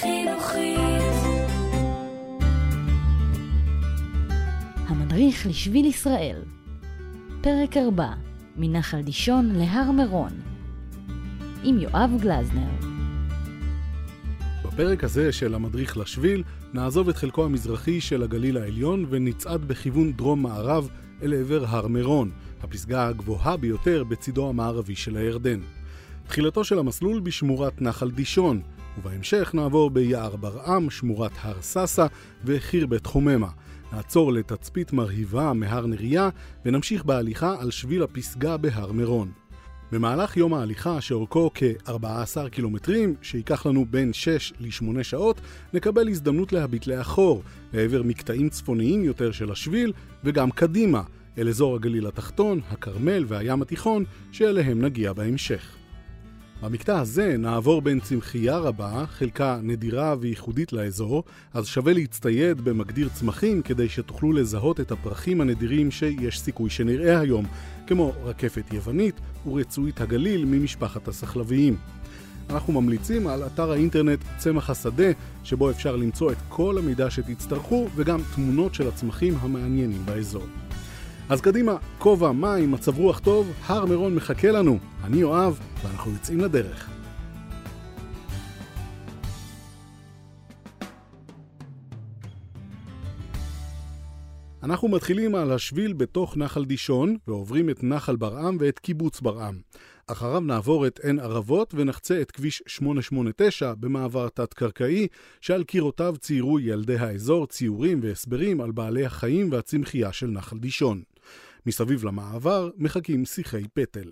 חינוכית. 0.00 0.78
המדריך 4.86 5.46
לשביל 5.46 5.86
ישראל 5.86 6.42
פרק 7.40 7.76
4 7.76 8.12
מנחל 8.56 9.02
דישון 9.02 9.50
להר 9.52 9.90
מירון 9.90 10.30
עם 11.64 11.78
יואב 11.78 12.10
גלזנר 12.20 12.70
בפרק 14.64 15.04
הזה 15.04 15.32
של 15.32 15.54
המדריך 15.54 15.96
לשביל 15.96 16.42
נעזוב 16.72 17.08
את 17.08 17.16
חלקו 17.16 17.44
המזרחי 17.44 18.00
של 18.00 18.22
הגליל 18.22 18.56
העליון 18.56 19.06
ונצעד 19.10 19.64
בכיוון 19.64 20.12
דרום-מערב 20.12 20.88
אל 21.22 21.34
עבר 21.34 21.64
הר 21.68 21.86
מירון, 21.86 22.30
הפסגה 22.62 23.08
הגבוהה 23.08 23.56
ביותר 23.56 24.04
בצידו 24.04 24.48
המערבי 24.48 24.96
של 24.96 25.16
הירדן. 25.16 25.60
תחילתו 26.28 26.64
של 26.64 26.78
המסלול 26.78 27.20
בשמורת 27.20 27.82
נחל 27.82 28.10
דישון, 28.10 28.60
ובהמשך 28.98 29.50
נעבור 29.54 29.90
ביער 29.90 30.36
ברעם, 30.36 30.90
שמורת 30.90 31.32
הר 31.40 31.62
ססה 31.62 32.06
וחיר 32.44 32.86
בית 32.86 33.06
חוממה. 33.06 33.48
נעצור 33.92 34.32
לתצפית 34.32 34.92
מרהיבה 34.92 35.52
מהר 35.52 35.86
נריה 35.86 36.28
ונמשיך 36.64 37.04
בהליכה 37.04 37.56
על 37.60 37.70
שביל 37.70 38.02
הפסגה 38.02 38.56
בהר 38.56 38.92
מירון. 38.92 39.32
במהלך 39.92 40.36
יום 40.36 40.54
ההליכה, 40.54 41.00
שאורכו 41.00 41.50
כ-14 41.54 42.48
קילומטרים, 42.50 43.14
שייקח 43.22 43.66
לנו 43.66 43.84
בין 43.90 44.12
6 44.12 44.52
ל-8 44.60 45.02
שעות, 45.02 45.40
נקבל 45.72 46.08
הזדמנות 46.08 46.52
להביט 46.52 46.86
לאחור, 46.86 47.42
לעבר 47.72 48.02
מקטעים 48.02 48.48
צפוניים 48.48 49.04
יותר 49.04 49.32
של 49.32 49.50
השביל, 49.50 49.92
וגם 50.24 50.50
קדימה, 50.50 51.02
אל 51.38 51.48
אזור 51.48 51.74
הגליל 51.74 52.06
התחתון, 52.06 52.60
הכרמל 52.70 53.24
והים 53.28 53.62
התיכון, 53.62 54.04
שאליהם 54.32 54.84
נגיע 54.84 55.12
בהמשך. 55.12 55.76
במקטע 56.62 57.00
הזה 57.00 57.36
נעבור 57.38 57.82
בין 57.82 58.00
צמחייה 58.00 58.58
רבה, 58.58 59.04
חלקה 59.06 59.58
נדירה 59.62 60.14
וייחודית 60.20 60.72
לאזור, 60.72 61.24
אז 61.54 61.66
שווה 61.66 61.92
להצטייד 61.92 62.60
במגדיר 62.60 63.08
צמחים 63.08 63.62
כדי 63.62 63.88
שתוכלו 63.88 64.32
לזהות 64.32 64.80
את 64.80 64.92
הפרחים 64.92 65.40
הנדירים 65.40 65.90
שיש 65.90 66.40
סיכוי 66.40 66.70
שנראה 66.70 67.20
היום, 67.20 67.44
כמו 67.86 68.12
רקפת 68.24 68.72
יוונית 68.72 69.14
ורצועית 69.46 70.00
הגליל 70.00 70.44
ממשפחת 70.44 71.08
הסחלביים. 71.08 71.76
אנחנו 72.50 72.72
ממליצים 72.72 73.26
על 73.26 73.46
אתר 73.46 73.70
האינטרנט 73.70 74.18
צמח 74.38 74.70
השדה, 74.70 75.10
שבו 75.44 75.70
אפשר 75.70 75.96
למצוא 75.96 76.32
את 76.32 76.38
כל 76.48 76.78
המידע 76.78 77.10
שתצטרכו 77.10 77.88
וגם 77.96 78.20
תמונות 78.34 78.74
של 78.74 78.88
הצמחים 78.88 79.34
המעניינים 79.40 80.06
באזור. 80.06 80.44
אז 81.30 81.40
קדימה, 81.40 81.76
כובע, 81.98 82.32
מים, 82.32 82.70
מצב 82.70 82.98
רוח 82.98 83.18
טוב, 83.18 83.52
הר 83.66 83.84
מירון 83.84 84.14
מחכה 84.14 84.50
לנו. 84.50 84.78
אני 85.04 85.16
יואב, 85.16 85.60
ואנחנו 85.82 86.12
יוצאים 86.12 86.40
לדרך. 86.40 86.88
אנחנו 94.62 94.88
מתחילים 94.88 95.34
על 95.34 95.52
השביל 95.52 95.92
בתוך 95.92 96.36
נחל 96.36 96.64
דישון, 96.64 97.16
ועוברים 97.26 97.70
את 97.70 97.84
נחל 97.84 98.16
ברעם 98.16 98.56
ואת 98.60 98.78
קיבוץ 98.78 99.20
ברעם. 99.20 99.60
אחריו 100.06 100.40
נעבור 100.40 100.86
את 100.86 101.00
עין 101.02 101.18
ערבות 101.20 101.74
ונחצה 101.74 102.20
את 102.20 102.30
כביש 102.30 102.62
889 102.66 103.74
במעבר 103.80 104.28
תת-קרקעי, 104.28 105.06
שעל 105.40 105.64
קירותיו 105.64 106.14
ציירו 106.20 106.60
ילדי 106.60 106.96
האזור 106.96 107.46
ציורים 107.46 108.00
והסברים 108.02 108.60
על 108.60 108.70
בעלי 108.70 109.04
החיים 109.06 109.52
והצמחייה 109.52 110.12
של 110.12 110.26
נחל 110.26 110.58
דישון. 110.58 111.02
מסביב 111.66 112.04
למעבר 112.04 112.70
מחכים 112.76 113.24
שיחי 113.24 113.62
פטל. 113.74 114.10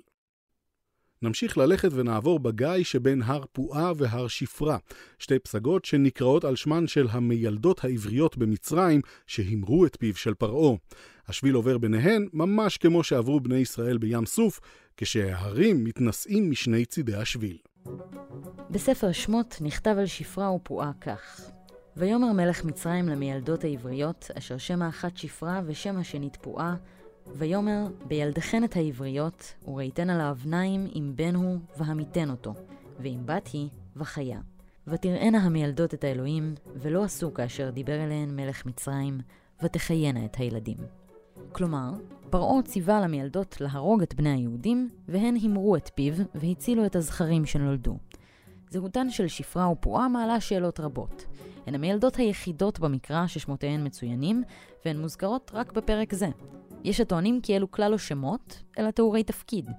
נמשיך 1.23 1.59
ללכת 1.59 1.89
ונעבור 1.93 2.39
בגיא 2.39 2.83
שבין 2.83 3.23
הר 3.23 3.45
פועה 3.53 3.93
והר 3.97 4.29
שפרה, 4.29 4.79
שתי 5.19 5.39
פסגות 5.39 5.85
שנקראות 5.85 6.45
על 6.45 6.57
שמן 6.57 6.87
של 6.87 7.07
המיילדות 7.11 7.85
העבריות 7.85 8.37
במצרים 8.37 9.01
שהימרו 9.27 9.87
את 9.87 9.97
פיו 10.01 10.15
של 10.15 10.35
פרעה. 10.35 10.77
השביל 11.29 11.55
עובר 11.55 11.79
ביניהן 11.79 12.29
ממש 12.33 12.79
כמו 12.79 13.05
שעברו 13.05 13.41
בני 13.41 13.57
ישראל 13.57 13.99
בים 13.99 14.27
סוף, 14.27 14.61
כשההרים 14.97 15.85
מתנשאים 15.85 16.51
משני 16.51 16.85
צידי 16.85 17.15
השביל. 17.15 17.59
בספר 18.71 19.13
שמות 19.13 19.59
נכתב 19.61 19.95
על 19.99 20.07
שפרה 20.07 20.53
ופועה 20.53 20.93
כך: 21.01 21.41
ויאמר 21.97 22.33
מלך 22.33 22.65
מצרים 22.65 23.09
למיילדות 23.09 23.65
העבריות, 23.65 24.31
אשר 24.39 24.59
שם 24.59 24.83
האחת 24.83 25.17
שפרה 25.17 25.61
ושם 25.67 25.97
השנית 25.97 26.37
פועה, 26.37 26.75
ויאמר, 27.35 27.87
בילדכן 28.09 28.65
את 28.65 28.77
העבריות, 28.77 29.55
וראיתן 29.69 30.11
על 30.11 30.21
האבניים 30.21 30.87
אם 30.95 31.13
בן 31.15 31.35
הוא, 31.35 31.59
והמיתן 31.79 32.31
אותו, 32.31 32.55
ואם 33.01 33.19
בת 33.25 33.47
היא, 33.47 33.69
וחיה. 33.97 34.41
ותראינה 34.87 35.39
המילדות 35.39 35.95
את 35.95 36.05
האלוהים, 36.05 36.55
ולא 36.77 37.05
עשו 37.05 37.35
כאשר 37.35 37.71
דיבר 37.71 38.05
אליהן 38.05 38.37
מלך 38.37 38.67
מצרים, 38.67 39.21
ותחיינה 39.63 40.25
את 40.25 40.37
הילדים. 40.37 40.77
כלומר, 41.53 41.91
פרעה 42.31 42.63
ציווה 42.63 43.01
למילדות 43.01 43.61
להרוג 43.61 44.03
את 44.03 44.15
בני 44.15 44.31
היהודים, 44.31 44.91
והן 45.09 45.35
הימרו 45.35 45.77
את 45.77 45.91
פיו, 45.95 46.15
והצילו 46.35 46.87
את 46.87 46.97
הזכרים 46.97 47.47
שנולדו. 47.47 47.97
זהותן 48.71 49.11
של 49.11 49.29
שפרה 49.29 49.71
ופועה 49.71 50.09
מעלה 50.09 50.41
שאלות 50.41 50.81
רבות. 50.81 51.25
הן 51.67 51.75
המילדות 51.75 52.17
היחידות 52.17 52.81
במקרא 52.81 53.27
ששמותיהן 53.27 53.87
מצוינים, 53.87 54.43
והן 54.85 55.01
מוזכרות 55.01 55.51
רק 55.55 55.73
בפרק 55.73 56.15
זה. 56.15 56.29
יש 56.85 57.01
הטוענים 57.01 57.41
כי 57.41 57.57
אלו 57.57 57.71
כלל 57.71 57.91
לא 57.91 57.99
שמות, 57.99 58.63
אלא 58.79 58.91
תיאורי 58.91 59.25
תפקיד. 59.25 59.71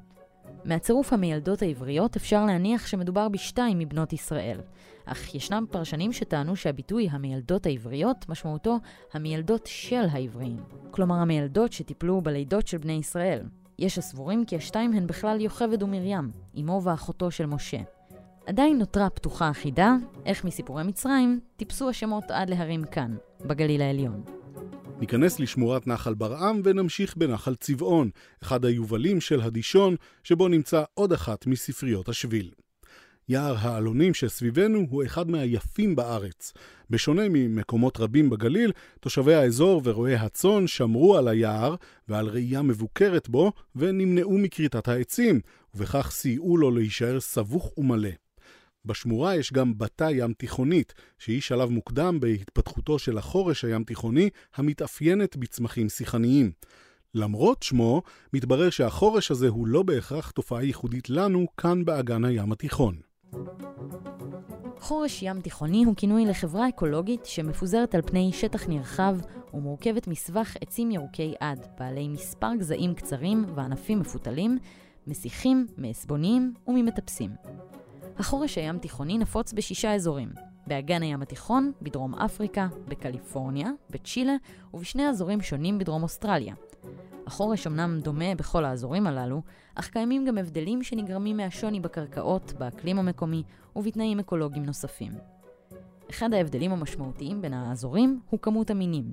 מהצירוף 0.66 1.14
המילדות 1.14 1.62
העבריות 1.62 2.16
אפשר 2.16 2.46
להניח 2.46 2.88
שמדובר 2.88 3.30
בשתיים 3.30 3.80
מבנות 3.80 4.14
ישראל, 4.14 4.60
אך 5.06 5.36
ישנם 5.36 5.66
פרשנים 5.72 6.14
שטענו 6.14 6.56
שהביטוי 6.56 7.10
המילדות 7.12 7.66
העבריות 7.66 8.30
משמעותו 8.30 8.78
המילדות 9.14 9.66
של 9.66 10.06
העבריים, 10.12 10.58
כלומר 10.92 11.16
המילדות 11.16 11.74
שטיפלו 11.74 12.22
בלידות 12.22 12.68
של 12.68 12.78
בני 12.78 12.94
ישראל. 12.94 13.42
יש 13.80 13.98
הסבורים 13.98 14.46
כי 14.46 14.56
השתיים 14.56 14.94
הן 14.94 15.08
בכלל 15.08 15.42
יוכבד 15.42 15.84
ומרים, 15.84 16.32
אמו 16.60 16.82
ואחותו 16.84 17.32
של 17.32 17.46
משה. 17.46 17.97
עדיין 18.48 18.78
נותרה 18.78 19.10
פתוחה 19.10 19.50
החידה, 19.50 19.96
איך 20.26 20.46
מסיפורי 20.46 20.84
מצרים 20.84 21.40
טיפסו 21.58 21.90
השמות 21.90 22.24
עד 22.30 22.50
להרים 22.50 22.84
כאן, 22.84 23.16
בגליל 23.46 23.82
העליון. 23.82 24.24
ניכנס 25.00 25.40
לשמורת 25.40 25.88
נחל 25.88 26.14
ברעם 26.14 26.62
ונמשיך 26.64 27.18
בנחל 27.18 27.56
צבעון, 27.56 28.10
אחד 28.44 28.66
היובלים 28.66 29.22
של 29.22 29.42
הדישון, 29.42 29.96
שבו 30.24 30.48
נמצא 30.48 30.84
עוד 30.94 31.14
אחת 31.14 31.48
מספריות 31.48 32.10
השביל. 32.10 32.52
יער 33.30 33.56
העלונים 33.58 34.14
שסביבנו 34.14 34.86
הוא 34.90 35.04
אחד 35.06 35.30
מהיפים 35.30 35.96
בארץ. 35.96 36.54
בשונה 36.90 37.24
ממקומות 37.30 38.00
רבים 38.00 38.30
בגליל, 38.30 38.72
תושבי 39.00 39.34
האזור 39.34 39.82
ורועי 39.84 40.16
הצאן 40.16 40.68
שמרו 40.68 41.18
על 41.18 41.28
היער 41.28 41.76
ועל 42.08 42.28
ראייה 42.28 42.62
מבוקרת 42.62 43.30
בו, 43.30 43.52
ונמנעו 43.76 44.38
מכריתת 44.38 44.88
העצים, 44.88 45.40
ובכך 45.76 46.12
סייעו 46.12 46.58
לו 46.58 46.72
להישאר 46.72 47.20
סבוך 47.20 47.78
ומלא. 47.78 48.27
בשמורה 48.88 49.36
יש 49.36 49.54
גם 49.54 49.78
בתא 49.78 50.10
ים 50.12 50.34
תיכונית, 50.34 50.94
שהיא 51.20 51.42
שלב 51.42 51.70
מוקדם 51.70 52.20
בהתפתחותו 52.20 53.00
של 53.00 53.18
החורש 53.18 53.66
הים 53.66 53.84
תיכוני, 53.84 54.30
המתאפיינת 54.56 55.38
בצמחים 55.38 55.90
שיחניים. 55.90 56.52
למרות 57.14 57.64
שמו, 57.64 58.02
מתברר 58.34 58.70
שהחורש 58.70 59.32
הזה 59.32 59.48
הוא 59.48 59.68
לא 59.68 59.84
בהכרח 59.84 60.32
תופעה 60.32 60.64
ייחודית 60.64 61.10
לנו 61.10 61.46
כאן 61.58 61.86
באגן 61.86 62.26
הים 62.26 62.52
התיכון. 62.52 62.96
חורש 64.80 65.24
ים 65.24 65.42
תיכוני 65.42 65.84
הוא 65.84 65.96
כינוי 65.96 66.26
לחברה 66.26 66.70
אקולוגית 66.70 67.26
שמפוזרת 67.26 67.96
על 67.96 68.02
פני 68.02 68.32
שטח 68.34 68.68
נרחב 68.68 69.18
ומורכבת 69.54 70.08
מסבך 70.08 70.56
עצים 70.62 70.92
ירוקי 70.92 71.34
עד, 71.40 71.68
בעלי 71.80 72.08
מספר 72.08 72.56
גזעים 72.60 72.94
קצרים 72.94 73.46
וענפים 73.56 74.00
מפותלים, 74.00 74.58
מסיחים, 75.08 75.68
מעסבוניים 75.78 76.54
וממטפסים. 76.68 77.32
החורש 78.20 78.58
הים 78.58 78.78
תיכוני 78.78 79.18
נפוץ 79.18 79.54
בשישה 79.54 79.96
אזורים, 79.96 80.30
באגן 80.68 81.04
הים 81.04 81.22
התיכון, 81.22 81.72
בדרום 81.82 82.16
אפריקה, 82.16 82.68
בקליפורניה, 82.88 83.70
בצ'ילה 83.90 84.36
ובשני 84.74 85.10
אזורים 85.10 85.42
שונים 85.42 85.80
בדרום 85.80 86.04
אוסטרליה. 86.04 86.56
החורש 87.28 87.68
אמנם 87.68 88.00
דומה 88.04 88.36
בכל 88.36 88.66
האזורים 88.66 89.08
הללו, 89.08 89.42
אך 89.76 89.90
קיימים 89.90 90.26
גם 90.26 90.38
הבדלים 90.38 90.84
שנגרמים 90.84 91.38
מהשוני 91.38 91.80
בקרקעות, 91.80 92.54
באקלים 92.58 93.00
המקומי 93.00 93.44
ובתנאים 93.76 94.20
אקולוגיים 94.20 94.66
נוספים. 94.66 95.12
אחד 96.10 96.34
ההבדלים 96.34 96.72
המשמעותיים 96.72 97.42
בין 97.42 97.54
האזורים 97.54 98.20
הוא 98.30 98.40
כמות 98.40 98.70
המינים. 98.70 99.12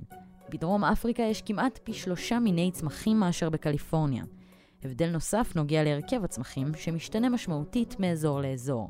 בדרום 0.49 0.83
אפריקה 0.83 1.23
יש 1.23 1.41
כמעט 1.41 1.79
פי 1.83 1.93
שלושה 1.93 2.39
מיני 2.39 2.71
צמחים 2.71 3.19
מאשר 3.19 3.49
בקליפורניה, 3.49 4.23
הבדל 4.85 5.09
נוסף 5.09 5.51
נוגע 5.55 5.83
להרכב 5.83 6.23
הצמחים, 6.23 6.67
שמשתנה 6.77 7.29
משמעותית 7.29 7.99
מאזור 7.99 8.41
לאזור. 8.41 8.89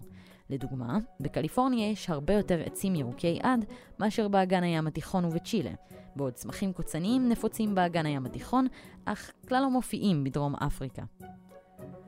לדוגמה, 0.49 0.97
בקליפורניה 1.19 1.91
יש 1.91 2.09
הרבה 2.09 2.33
יותר 2.33 2.61
עצים 2.65 2.95
ירוקי 2.95 3.39
עד 3.43 3.65
מאשר 3.99 4.27
באגן 4.27 4.63
הים 4.63 4.87
התיכון 4.87 5.25
ובצ'ילה, 5.25 5.71
בעוד 6.15 6.33
צמחים 6.33 6.73
קוצניים 6.73 7.29
נפוצים 7.29 7.75
באגן 7.75 8.05
הים 8.05 8.25
התיכון, 8.25 8.67
אך 9.05 9.31
כלל 9.47 9.61
לא 9.61 9.69
מופיעים 9.69 10.23
בדרום 10.23 10.55
אפריקה. 10.55 11.03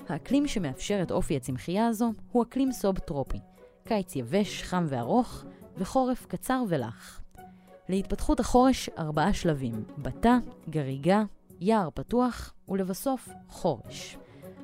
האקלים 0.09 0.47
שמאפשר 0.47 0.99
את 1.01 1.11
אופי 1.11 1.35
הצמחייה 1.35 1.87
הזו 1.87 2.11
הוא 2.31 2.43
אקלים 2.43 2.71
סוב-טרופי. 2.71 3.39
קיץ 3.83 4.15
יבש, 4.15 4.63
חם 4.63 4.85
וארוך, 4.87 5.43
וחורף 5.77 6.25
קצר 6.25 6.63
ולח. 6.67 7.21
להתפתחות 7.89 8.39
החורש 8.39 8.89
ארבעה 8.97 9.33
שלבים, 9.33 9.83
בתה, 9.97 10.37
גריגה, 10.69 11.23
יער 11.59 11.89
פתוח 11.93 12.53
ולבסוף 12.69 13.29
חורש. 13.49 14.17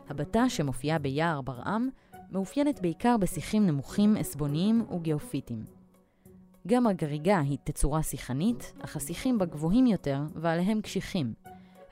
הבתה 0.09 0.49
שמופיעה 0.49 0.99
ביער 0.99 1.41
ברעם 1.41 1.89
מאופיינת 2.33 2.81
בעיקר 2.81 3.17
בשיחים 3.17 3.67
נמוכים, 3.67 4.15
עסבוניים 4.15 4.85
וגיאופיטיים. 4.95 5.63
גם 6.67 6.87
הגריגה 6.87 7.39
היא 7.39 7.57
תצורה 7.63 8.03
שיחנית, 8.03 8.73
אך 8.79 8.95
השיחים 8.95 9.37
בה 9.37 9.45
גבוהים 9.45 9.87
יותר 9.87 10.21
ועליהם 10.35 10.81
קשיחים. 10.81 11.33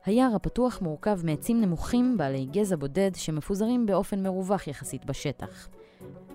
היער 0.06 0.36
הפתוח 0.36 0.82
מורכב 0.82 1.20
מעצים 1.24 1.62
נמוכים 1.62 2.18
בעלי 2.18 2.46
גזע 2.46 2.76
בודד 2.76 3.12
שמפוזרים 3.16 3.86
באופן 3.86 4.24
מרווח 4.24 4.68
יחסית 4.68 5.06
בשטח. 5.06 5.70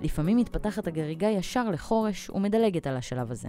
לפעמים 0.02 0.36
מתפתחת 0.36 0.86
הגריגה 0.86 1.28
ישר 1.28 1.70
לחורש 1.70 2.30
ומדלגת 2.30 2.86
על 2.86 2.96
השלב 2.96 3.30
הזה. 3.30 3.48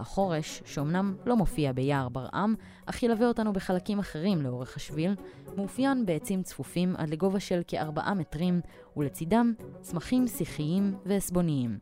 החורש, 0.00 0.62
שאומנם 0.64 1.14
לא 1.26 1.36
מופיע 1.36 1.72
ביער 1.72 2.08
ברעם, 2.08 2.54
אך 2.86 3.02
ילווה 3.02 3.28
אותנו 3.28 3.52
בחלקים 3.52 3.98
אחרים 3.98 4.42
לאורך 4.42 4.76
השביל, 4.76 5.14
מאופיין 5.56 6.06
בעצים 6.06 6.42
צפופים 6.42 6.94
עד 6.96 7.08
לגובה 7.08 7.40
של 7.40 7.60
כארבעה 7.66 8.14
מטרים, 8.14 8.60
ולצידם 8.96 9.52
צמחים 9.80 10.26
שיחיים 10.26 10.94
ועסבוניים. 11.06 11.78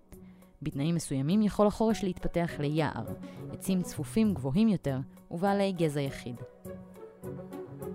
בתנאים 0.63 0.95
מסוימים 0.95 1.43
יכול 1.43 1.67
החורש 1.67 2.05
להתפתח 2.05 2.51
ליער, 2.59 3.05
עצים 3.53 3.83
צפופים 3.83 4.35
גבוהים 4.35 4.69
יותר 4.69 4.99
ובעלי 5.31 5.73
גזע 5.73 6.01
יחיד. 6.01 6.37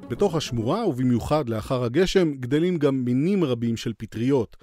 בתוך 0.09 0.35
השמורה, 0.35 0.87
ובמיוחד 0.87 1.49
לאחר 1.49 1.83
הגשם, 1.83 2.33
גדלים 2.33 2.77
גם 2.77 3.05
מינים 3.05 3.43
רבים 3.43 3.77
של 3.77 3.93
פטריות. 3.97 4.57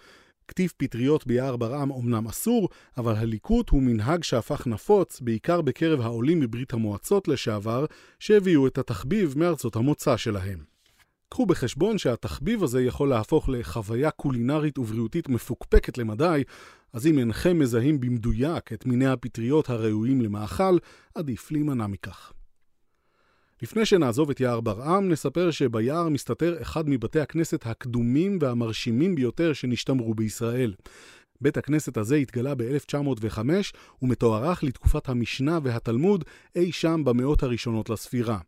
קטיף 0.51 0.73
פטריות 0.77 1.27
ביער 1.27 1.57
ברעם 1.57 1.91
אומנם 1.91 2.27
אסור, 2.27 2.69
אבל 2.99 3.15
הליקוט 3.17 3.71
הוא 3.71 3.83
מנהג 3.83 4.23
שהפך 4.23 4.67
נפוץ, 4.67 5.21
בעיקר 5.21 5.61
בקרב 5.61 6.01
העולים 6.01 6.41
מברית 6.41 6.73
המועצות 6.73 7.29
לשעבר, 7.29 7.85
שהביאו 8.19 8.67
את 8.67 8.79
התחביב 8.79 9.35
מארצות 9.39 9.77
המוצא 9.77 10.17
שלהם. 10.17 10.59
קחו 11.29 11.47
בחשבון 11.47 11.99
שהתחביב 11.99 12.63
הזה 12.63 12.83
יכול 12.83 13.09
להפוך 13.09 13.49
לחוויה 13.49 14.11
קולינרית 14.11 14.79
ובריאותית 14.79 15.29
מפוקפקת 15.29 15.99
למדי, 15.99 16.43
אז 16.93 17.07
אם 17.07 17.19
אינכם 17.19 17.59
מזהים 17.59 18.01
במדויק 18.01 18.73
את 18.73 18.87
מיני 18.87 19.07
הפטריות 19.07 19.71
הראויים 19.71 20.21
למאכל, 20.21 20.79
עדיף 21.15 21.53
להימנע 21.53 21.87
מכך. 21.87 22.33
לפני 23.63 23.87
שנעזוב 23.87 24.31
את 24.31 24.41
יער 24.41 24.61
ברעם, 24.61 25.09
נספר 25.09 25.51
שביער 25.51 26.09
מסתתר 26.09 26.63
אחד 26.63 26.89
מבתי 26.89 27.21
הכנסת 27.21 27.67
הקדומים 27.67 28.39
והמרשימים 28.41 29.15
ביותר 29.15 29.53
שנשתמרו 29.53 30.15
בישראל. 30.15 30.75
בית 31.41 31.57
הכנסת 31.57 31.97
הזה 31.97 32.17
התגלה 32.17 32.55
ב-1905 32.55 33.39
ומתוארך 34.03 34.65
לתקופת 34.65 35.09
המשנה 35.09 35.59
והתלמוד 35.63 36.25
אי 36.57 36.73
שם 36.73 37.05
במאות 37.05 37.43
הראשונות 37.43 37.91
לספירה. 37.91 38.39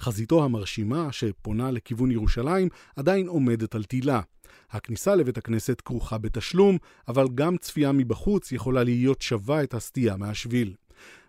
חזיתו 0.00 0.44
המרשימה, 0.44 1.12
שפונה 1.12 1.70
לכיוון 1.70 2.10
ירושלים, 2.10 2.68
עדיין 2.96 3.28
עומדת 3.28 3.74
על 3.74 3.84
תילה. 3.84 4.20
הכניסה 4.70 5.14
לבית 5.14 5.38
הכנסת 5.38 5.82
כרוכה 5.84 6.18
בתשלום, 6.18 6.78
אבל 7.08 7.26
גם 7.34 7.56
צפייה 7.56 7.92
מבחוץ 7.92 8.52
יכולה 8.52 8.84
להיות 8.84 9.22
שווה 9.22 9.62
את 9.62 9.74
הסטייה 9.74 10.16
מהשביל. 10.16 10.74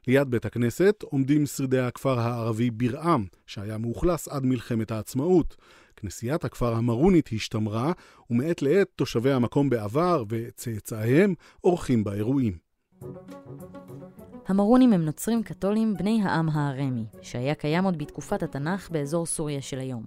ליד 0.09 0.31
בית 0.31 0.45
הכנסת 0.45 1.03
עומדים 1.03 1.45
שרידי 1.45 1.79
הכפר 1.79 2.19
הערבי 2.19 2.71
בירעם, 2.71 3.25
שהיה 3.45 3.77
מאוכלס 3.77 4.27
עד 4.27 4.45
מלחמת 4.45 4.91
העצמאות. 4.91 5.55
כנסיית 5.95 6.45
הכפר 6.45 6.73
המרונית 6.73 7.29
השתמרה, 7.33 7.91
ומעת 8.29 8.61
לעת 8.61 8.87
תושבי 8.95 9.31
המקום 9.31 9.69
בעבר 9.69 10.23
וצאצאיהם 10.29 11.33
עורכים 11.61 12.03
בה 12.03 12.13
אירועים. 12.13 12.57
המרונים 14.47 14.93
הם 14.93 15.05
נוצרים 15.05 15.43
קתולים 15.43 15.93
בני 15.97 16.21
העם 16.23 16.49
הארמי, 16.49 17.05
שהיה 17.21 17.55
קיים 17.55 17.83
עוד 17.83 17.97
בתקופת 17.97 18.43
התנ"ך 18.43 18.89
באזור 18.89 19.25
סוריה 19.25 19.61
של 19.61 19.79
היום. 19.79 20.03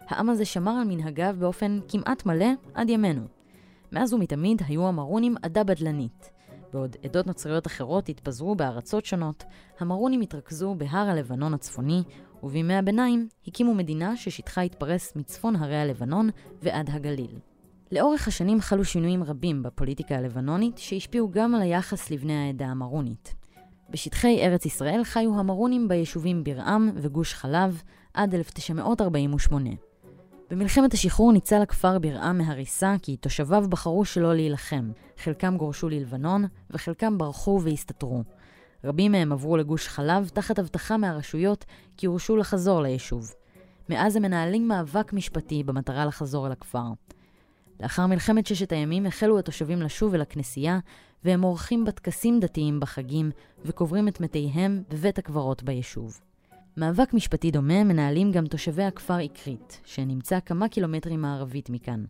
העם 0.00 0.28
הזה 0.28 0.44
שמר 0.44 0.72
על 0.72 0.86
מנהגיו 0.88 1.34
באופן 1.38 1.80
כמעט 1.88 2.26
מלא 2.26 2.48
עד 2.74 2.90
ימינו. 2.90 3.26
מאז 3.92 4.12
ומתמיד 4.12 4.62
היו 4.66 4.88
המרונים 4.88 5.34
עדה 5.42 5.64
בדלנית. 5.64 6.33
בעוד 6.74 6.96
עדות 7.04 7.26
נוצריות 7.26 7.66
אחרות 7.66 8.08
התפזרו 8.08 8.54
בארצות 8.54 9.04
שונות, 9.04 9.44
המרונים 9.80 10.20
התרכזו 10.20 10.74
בהר 10.78 11.08
הלבנון 11.08 11.54
הצפוני, 11.54 12.02
ובימי 12.42 12.74
הביניים 12.74 13.28
הקימו 13.46 13.74
מדינה 13.74 14.16
ששטחה 14.16 14.60
התפרס 14.60 15.16
מצפון 15.16 15.56
הרי 15.56 15.76
הלבנון 15.76 16.30
ועד 16.62 16.90
הגליל. 16.92 17.38
לאורך 17.92 18.28
השנים 18.28 18.60
חלו 18.60 18.84
שינויים 18.84 19.24
רבים 19.24 19.62
בפוליטיקה 19.62 20.16
הלבנונית 20.16 20.78
שהשפיעו 20.78 21.30
גם 21.30 21.54
על 21.54 21.62
היחס 21.62 22.10
לבני 22.10 22.46
העדה 22.46 22.66
המרונית. 22.66 23.34
בשטחי 23.90 24.46
ארץ 24.46 24.66
ישראל 24.66 25.04
חיו 25.04 25.38
המרונים 25.38 25.88
ביישובים 25.88 26.44
בירעם 26.44 26.90
וגוש 26.94 27.34
חלב 27.34 27.82
עד 28.14 28.34
1948. 28.34 29.70
במלחמת 30.54 30.94
השחרור 30.94 31.32
ניצל 31.32 31.62
הכפר 31.62 31.98
בירעם 31.98 32.38
מהריסה 32.38 32.94
כי 33.02 33.16
תושביו 33.16 33.64
בחרו 33.68 34.04
שלא 34.04 34.34
להילחם. 34.34 34.90
חלקם 35.18 35.56
גורשו 35.56 35.88
ללבנון 35.88 36.44
וחלקם 36.70 37.18
ברחו 37.18 37.60
והסתתרו. 37.62 38.22
רבים 38.84 39.12
מהם 39.12 39.32
עברו 39.32 39.56
לגוש 39.56 39.88
חלב 39.88 40.28
תחת 40.28 40.58
הבטחה 40.58 40.96
מהרשויות 40.96 41.64
כי 41.96 42.06
הורשו 42.06 42.36
לחזור 42.36 42.82
ליישוב. 42.82 43.32
מאז 43.88 44.16
הם 44.16 44.22
מנהלים 44.22 44.68
מאבק 44.68 45.12
משפטי 45.12 45.62
במטרה 45.62 46.04
לחזור 46.04 46.46
אל 46.46 46.52
הכפר. 46.52 46.88
לאחר 47.80 48.06
מלחמת 48.06 48.46
ששת 48.46 48.72
הימים 48.72 49.06
החלו 49.06 49.38
התושבים 49.38 49.82
לשוב 49.82 50.14
אל 50.14 50.20
הכנסייה, 50.20 50.78
והם 51.24 51.42
עורכים 51.42 51.84
בטקסים 51.84 52.40
דתיים 52.40 52.80
בחגים, 52.80 53.30
וקוברים 53.64 54.08
את 54.08 54.20
מתיהם 54.20 54.82
בבית 54.90 55.18
הקברות 55.18 55.62
ביישוב. 55.62 56.20
מאבק 56.76 57.14
משפטי 57.14 57.50
דומה 57.50 57.84
מנהלים 57.84 58.32
גם 58.32 58.46
תושבי 58.46 58.82
הכפר 58.82 59.24
אקרית, 59.24 59.80
שנמצא 59.84 60.38
כמה 60.46 60.68
קילומטרים 60.68 61.20
מערבית 61.22 61.70
מכאן. 61.70 62.04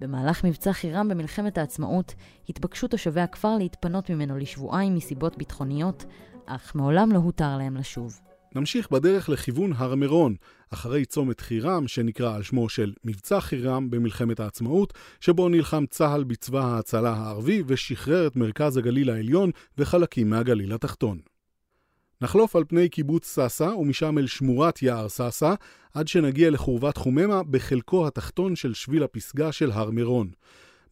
במהלך 0.00 0.44
מבצע 0.44 0.72
חירם 0.72 1.08
במלחמת 1.08 1.58
העצמאות, 1.58 2.14
התבקשו 2.48 2.88
תושבי 2.88 3.20
הכפר 3.20 3.56
להתפנות 3.58 4.10
ממנו 4.10 4.38
לשבועיים 4.38 4.94
מסיבות 4.94 5.38
ביטחוניות, 5.38 6.04
אך 6.46 6.74
מעולם 6.74 7.12
לא 7.12 7.18
הותר 7.18 7.56
להם 7.58 7.76
לשוב. 7.76 8.20
נמשיך 8.54 8.90
בדרך 8.90 9.28
לכיוון 9.28 9.72
הר 9.76 9.94
מירון, 9.94 10.34
אחרי 10.70 11.04
צומת 11.04 11.40
חירם, 11.40 11.88
שנקרא 11.88 12.34
על 12.34 12.42
שמו 12.42 12.68
של 12.68 12.94
מבצע 13.04 13.40
חירם 13.40 13.90
במלחמת 13.90 14.40
העצמאות, 14.40 14.94
שבו 15.20 15.48
נלחם 15.48 15.84
צה"ל 15.86 16.24
בצבא 16.24 16.60
ההצלה 16.60 17.12
הערבי 17.12 17.62
ושחרר 17.66 18.26
את 18.26 18.36
מרכז 18.36 18.76
הגליל 18.76 19.10
העליון 19.10 19.50
וחלקים 19.78 20.30
מהגליל 20.30 20.72
התחתון. 20.72 21.18
נחלוף 22.20 22.56
על 22.56 22.64
פני 22.64 22.88
קיבוץ 22.88 23.26
סאסא 23.26 23.62
ומשם 23.62 24.18
אל 24.18 24.26
שמורת 24.26 24.82
יער 24.82 25.08
סאסא, 25.08 25.54
עד 25.94 26.08
שנגיע 26.08 26.50
לחורבת 26.50 26.96
חוממה 26.96 27.42
בחלקו 27.42 28.06
התחתון 28.06 28.56
של 28.56 28.74
שביל 28.74 29.02
הפסגה 29.02 29.52
של 29.52 29.70
הר 29.70 29.90
מירון. 29.90 30.30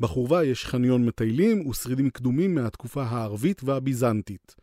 בחורבה 0.01 0.45
יש 0.45 0.67
חניון 0.67 1.07
מטיילים 1.07 1.67
ושרידים 1.67 2.11
קדומים 2.11 2.55
מהתקופה 2.55 3.03
הערבית 3.03 3.61
והביזנטית. 3.65 4.57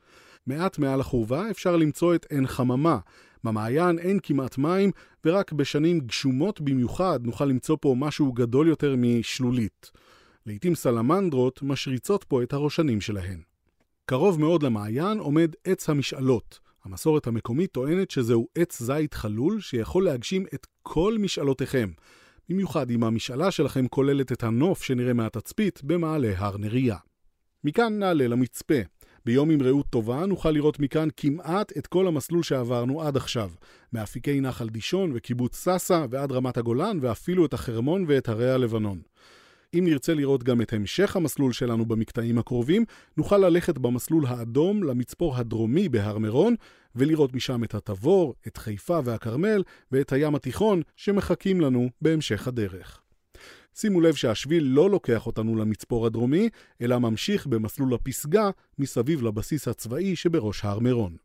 מעט 0.48 0.80
מעל 0.80 1.02
החורבה 1.02 1.50
אפשר 1.52 1.76
למצוא 1.76 2.16
את 2.16 2.26
עין 2.30 2.48
חממה. 2.48 2.98
במעיין 3.44 4.00
אין 4.00 4.20
כמעט 4.24 4.58
מים, 4.58 4.92
ורק 5.26 5.52
בשנים 5.52 6.00
גשומות 6.00 6.62
במיוחד 6.62 7.20
נוכל 7.24 7.46
למצוא 7.46 7.78
פה 7.82 7.96
משהו 7.98 8.34
גדול 8.34 8.68
יותר 8.68 8.96
משלולית. 8.98 9.92
לעתים 10.46 10.76
סלמנדרות 10.76 11.64
משריצות 11.64 12.24
פה 12.24 12.44
את 12.44 12.54
הראשנים 12.54 13.02
שלהן. 13.02 13.53
קרוב 14.06 14.40
מאוד 14.40 14.64
למעיין 14.64 15.20
עומד 15.20 15.56
עץ 15.64 15.90
המשאלות. 15.90 16.60
המסורת 16.86 17.28
המקומית 17.28 17.72
טוענת 17.72 18.12
שזהו 18.12 18.48
עץ 18.56 18.82
זית 18.82 19.14
חלול 19.14 19.62
שיכול 19.62 20.06
להגשים 20.06 20.46
את 20.54 20.68
כל 20.82 21.18
משאלותיכם. 21.20 21.92
במיוחד 22.50 22.90
אם 22.90 23.04
המשאלה 23.04 23.52
שלכם 23.52 23.88
כוללת 23.88 24.32
את 24.32 24.44
הנוף 24.44 24.84
שנראה 24.84 25.14
מהתצפית 25.14 25.84
במעלה 25.84 26.34
הר 26.38 26.58
נריה. 26.58 26.98
מכאן 27.64 28.00
נעלה 28.00 28.28
למצפה. 28.28 28.80
ביום 29.26 29.50
עם 29.50 29.62
רעות 29.62 29.86
טובה 29.90 30.26
נוכל 30.26 30.52
לראות 30.52 30.80
מכאן 30.80 31.08
כמעט 31.18 31.78
את 31.78 31.88
כל 31.88 32.08
המסלול 32.08 32.44
שעברנו 32.44 33.02
עד 33.02 33.18
עכשיו. 33.18 33.52
מאפיקי 33.94 34.42
נחל 34.42 34.70
דישון 34.70 35.12
וקיבוץ 35.14 35.56
סאסא 35.56 36.06
ועד 36.10 36.32
רמת 36.32 36.58
הגולן 36.58 36.98
ואפילו 37.02 37.46
את 37.46 37.54
החרמון 37.54 38.06
ואת 38.08 38.30
הרי 38.30 38.52
הלבנון. 38.52 39.02
אם 39.74 39.84
נרצה 39.88 40.14
לראות 40.14 40.44
גם 40.44 40.62
את 40.62 40.74
המשך 40.74 41.16
המסלול 41.16 41.54
שלנו 41.54 41.86
במקטעים 41.86 42.38
הקרובים, 42.38 42.86
נוכל 43.18 43.38
ללכת 43.38 43.78
במסלול 43.78 44.26
האדום 44.26 44.84
למצפור 44.84 45.38
הדרומי 45.38 45.90
בהר 45.90 46.18
מירון, 46.18 46.56
ולראות 46.96 47.34
משם 47.34 47.64
את 47.64 47.76
התבור, 47.76 48.34
את 48.48 48.58
חיפה 48.58 49.00
והכרמל, 49.04 49.64
ואת 49.92 50.12
הים 50.12 50.36
התיכון 50.36 50.82
שמחכים 50.96 51.62
לנו 51.62 51.90
בהמשך 52.02 52.48
הדרך. 52.48 53.02
שימו 53.76 54.02
לב 54.02 54.14
שהשביל 54.14 54.64
לא 54.64 54.90
לוקח 54.90 55.28
אותנו 55.28 55.56
למצפור 55.56 56.06
הדרומי, 56.06 56.50
אלא 56.82 57.00
ממשיך 57.00 57.48
במסלול 57.48 57.94
הפסגה 57.94 58.50
מסביב 58.80 59.24
לבסיס 59.24 59.68
הצבאי 59.68 60.16
שבראש 60.16 60.66
הר 60.66 60.80
מירון. 60.80 61.16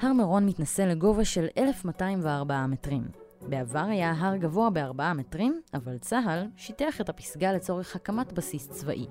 הר 0.00 0.12
מירון 0.12 0.46
מתנשא 0.46 0.82
לגובה 0.82 1.24
של 1.24 1.46
1,204 1.58 2.66
מטרים. 2.66 3.23
בעבר 3.48 3.84
היה 3.88 4.12
הר 4.18 4.36
גבוה 4.36 4.70
בארבעה 4.70 5.14
מטרים, 5.14 5.60
אבל 5.74 5.98
צה"ל 5.98 6.46
שיטח 6.56 7.00
את 7.00 7.08
הפסגה 7.08 7.52
לצורך 7.52 7.96
הקמת 7.96 8.32
בסיס 8.32 8.68
צבאי. 8.68 9.06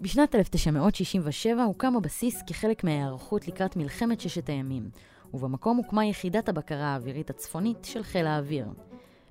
בשנת 0.00 0.34
1967 0.34 1.62
הוקם 1.62 1.96
הבסיס 1.96 2.42
כחלק 2.46 2.84
מההיערכות 2.84 3.48
לקראת 3.48 3.76
מלחמת 3.76 4.20
ששת 4.20 4.48
הימים, 4.48 4.90
ובמקום 5.34 5.76
הוקמה 5.76 6.04
יחידת 6.04 6.48
הבקרה 6.48 6.86
האווירית 6.86 7.30
הצפונית 7.30 7.84
של 7.84 8.02
חיל 8.02 8.26
האוויר. 8.26 8.66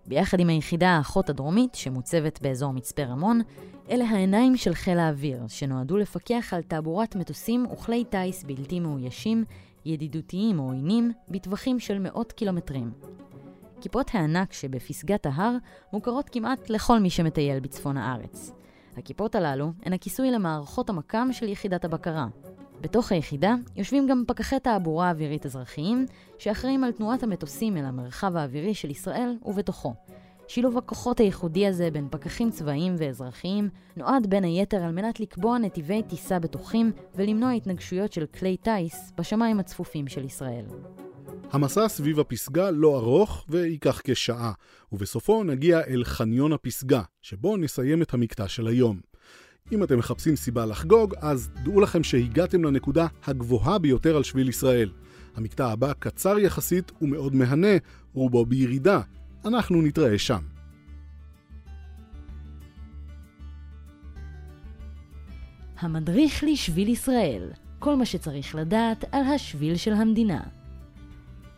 ביחד 0.06 0.40
עם 0.40 0.50
היחידה 0.50 0.90
האחות 0.90 1.30
הדרומית, 1.30 1.76
שמוצבת 1.76 2.42
באזור 2.42 2.74
מצפה 2.74 3.04
רמון, 3.04 3.42
אלה 3.90 4.06
העיניים 4.10 4.58
של 4.58 4.74
חיל 4.74 5.00
האוויר, 5.00 5.48
שנועדו 5.48 5.98
לפקח 5.98 6.54
על 6.54 6.62
תעבורת 6.62 7.16
מטוסים 7.16 7.66
וכלי 7.74 8.04
טיס 8.04 8.44
בלתי 8.44 8.80
מאוישים, 8.80 9.46
ידידותיים 9.86 10.60
או 10.60 10.66
עוינים, 10.66 11.12
בטווחים 11.30 11.80
של 11.80 12.00
מאות 12.00 12.32
קילומטרים. 12.32 12.92
כיפות 13.82 14.12
הענק 14.14 14.54
שבפסגת 14.54 15.26
ההר 15.26 15.56
מוכרות 15.94 16.30
כמעט 16.30 16.70
לכל 16.70 17.00
מי 17.00 17.10
שמטייל 17.10 17.60
בצפון 17.60 17.98
הארץ. 17.98 18.52
הכיפות 18.98 19.36
הללו 19.36 19.72
הן 19.84 19.94
הכיסוי 19.94 20.32
למערכות 20.32 20.90
המקם 20.90 21.28
של 21.32 21.50
יחידת 21.50 21.86
הבקרה. 21.86 22.28
בתוך 22.82 23.12
היחידה 23.12 23.56
יושבים 23.76 24.08
גם 24.08 24.24
פקחי 24.28 24.60
תעבורה 24.60 25.10
אווירית 25.10 25.46
אזרחיים, 25.46 26.06
שאחראים 26.38 26.84
על 26.84 26.92
תנועת 26.92 27.24
המטוסים 27.24 27.78
אל 27.78 27.86
המרחב 27.86 28.36
האווירי 28.36 28.74
של 28.74 28.90
ישראל 28.90 29.38
ובתוכו. 29.46 29.94
שילוב 30.48 30.78
הכוחות 30.78 31.20
הייחודי 31.20 31.68
הזה 31.68 31.92
בין 31.92 32.08
פקחים 32.12 32.50
צבאיים 32.50 32.96
ואזרחיים 32.98 33.70
נועד 33.98 34.28
בין 34.30 34.44
היתר 34.44 34.84
על 34.84 34.92
מנת 34.92 35.20
לקבוע 35.20 35.58
נתיבי 35.58 36.04
טיסה 36.04 36.40
בטוחים 36.40 36.92
ולמנוע 37.16 37.52
התנגשויות 37.52 38.14
של 38.14 38.26
כלי 38.26 38.58
טיס 38.58 39.12
בשמיים 39.18 39.60
הצפופים 39.60 40.08
של 40.08 40.26
ישראל. 40.26 40.66
המסע 41.52 41.88
סביב 41.88 42.20
הפסגה 42.20 42.72
לא 42.72 42.98
ארוך 42.98 43.46
וייקח 43.50 44.02
כשעה, 44.04 44.52
ובסופו 44.92 45.44
נגיע 45.44 45.82
אל 45.88 46.04
חניון 46.04 46.54
הפסגה, 46.54 47.02
שבו 47.22 47.58
נסיים 47.58 48.02
את 48.02 48.14
המקטע 48.14 48.48
של 48.48 48.68
היום. 48.68 49.00
אם 49.72 49.84
אתם 49.84 49.98
מחפשים 49.98 50.36
סיבה 50.36 50.66
לחגוג, 50.66 51.16
אז 51.18 51.50
דעו 51.64 51.82
לכם 51.82 52.04
שהגעתם 52.04 52.64
לנקודה 52.64 53.08
הגבוהה 53.24 53.80
ביותר 53.80 54.16
על 54.16 54.24
שביל 54.24 54.50
ישראל. 54.50 54.92
המקטע 55.36 55.68
הבא 55.68 55.94
קצר 56.00 56.40
יחסית 56.40 56.92
ומאוד 57.02 57.36
מהנה, 57.36 57.78
רובו 58.14 58.46
בירידה. 58.46 59.02
אנחנו 59.46 59.82
נתראה 59.82 60.20
שם. 60.20 60.42
המדריך 65.80 66.44
לשביל 66.48 66.90
ישראל, 66.90 67.50
כל 67.80 67.96
מה 67.96 68.06
שצריך 68.06 68.56
לדעת 68.56 69.06
על 69.12 69.24
השביל 69.24 69.76
של 69.76 69.94
המדינה. 69.94 70.61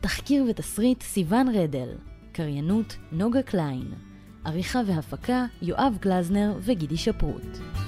תחקיר 0.03 0.45
ותסריט 0.49 1.01
סיון 1.01 1.47
רדל, 1.55 1.89
קריינות 2.31 2.97
נוגה 3.11 3.41
קליין, 3.41 3.91
עריכה 4.45 4.81
והפקה 4.87 5.45
יואב 5.61 5.97
גלזנר 6.01 6.53
וגידי 6.61 6.97
שפרוט. 6.97 7.82